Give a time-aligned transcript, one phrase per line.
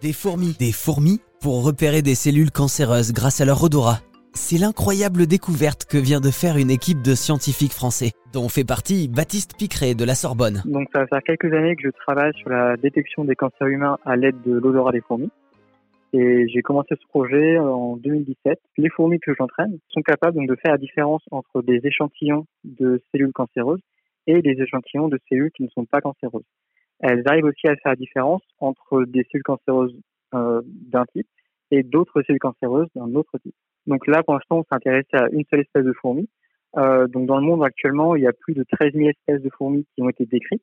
[0.00, 0.54] Des fourmis.
[0.60, 3.98] Des fourmis pour repérer des cellules cancéreuses grâce à leur odorat.
[4.32, 9.08] C'est l'incroyable découverte que vient de faire une équipe de scientifiques français, dont fait partie
[9.08, 10.62] Baptiste Picret de la Sorbonne.
[10.66, 14.14] Donc ça fait quelques années que je travaille sur la détection des cancers humains à
[14.14, 15.30] l'aide de l'odorat des fourmis.
[16.12, 18.56] Et j'ai commencé ce projet en 2017.
[18.76, 23.32] Les fourmis que j'entraîne sont capables de faire la différence entre des échantillons de cellules
[23.32, 23.82] cancéreuses
[24.28, 26.44] et des échantillons de cellules qui ne sont pas cancéreuses.
[27.00, 29.96] Elles arrivent aussi à faire la différence entre des cellules cancéreuses
[30.34, 31.28] euh, d'un type
[31.70, 33.54] et d'autres cellules cancéreuses d'un autre type.
[33.86, 36.28] Donc là, pour l'instant, on s'est intéressé à une seule espèce de fourmi.
[36.76, 39.50] Euh, donc dans le monde actuellement, il y a plus de 13 000 espèces de
[39.50, 40.62] fourmis qui ont été décrites.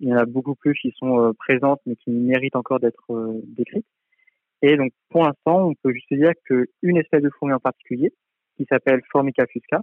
[0.00, 3.40] Il y en a beaucoup plus qui sont euh, présentes mais qui méritent encore d'être
[3.46, 3.86] décrites.
[4.62, 8.12] Et donc pour l'instant, on peut juste dire qu'une espèce de fourmi en particulier,
[8.56, 9.82] qui s'appelle Formica fusca,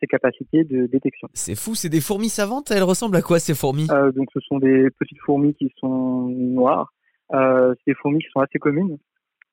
[0.00, 1.28] ses capacités de détection.
[1.34, 3.88] C'est fou, c'est des fourmis savantes Elles ressemblent à quoi ces fourmis?
[3.90, 6.92] Euh, Donc ce sont des petites fourmis qui sont noires.
[7.32, 8.98] Euh, c'est des fourmis qui sont assez communes.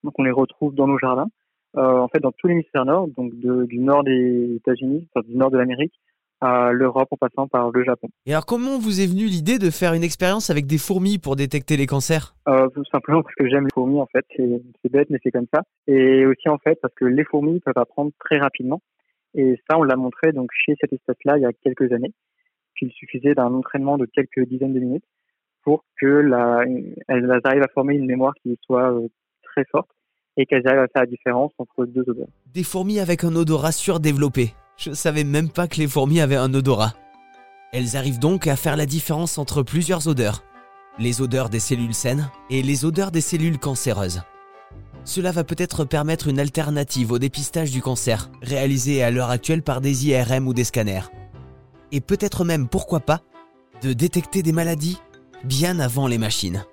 [0.03, 1.29] Donc on les retrouve dans nos jardins.
[1.77, 5.37] Euh, en fait, dans tout l'hémisphère nord, donc de, du nord des États-Unis, enfin, du
[5.37, 5.93] nord de l'Amérique,
[6.41, 8.07] à l'Europe en passant par le Japon.
[8.25, 11.35] Et alors comment vous est venue l'idée de faire une expérience avec des fourmis pour
[11.35, 12.33] détecter les cancers?
[12.47, 15.47] Euh, Tout simplement parce que j'aime les fourmis en fait, c'est bête mais c'est comme
[15.53, 15.63] ça.
[15.87, 18.81] Et aussi en fait parce que les fourmis peuvent apprendre très rapidement.
[19.35, 22.13] Et ça on l'a montré donc chez cette espèce-là il y a quelques années,
[22.77, 25.05] qu'il suffisait d'un entraînement de quelques dizaines de minutes
[25.63, 26.63] pour que la,
[27.07, 29.07] elles arrivent à former une mémoire qui soit euh,
[29.43, 29.89] très forte
[30.37, 32.29] et qu'elles arrivent à faire la différence entre deux odeurs.
[32.53, 34.53] Des fourmis avec un odorat surdéveloppé.
[34.77, 36.93] Je savais même pas que les fourmis avaient un odorat.
[37.73, 40.43] Elles arrivent donc à faire la différence entre plusieurs odeurs.
[40.97, 44.21] Les odeurs des cellules saines et les odeurs des cellules cancéreuses.
[45.05, 49.81] Cela va peut-être permettre une alternative au dépistage du cancer, réalisé à l'heure actuelle par
[49.81, 51.09] des IRM ou des scanners.
[51.91, 53.21] Et peut-être même, pourquoi pas,
[53.81, 54.99] de détecter des maladies
[55.43, 56.65] bien avant les machines.